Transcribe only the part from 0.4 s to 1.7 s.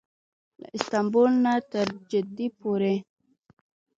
له استانبول نه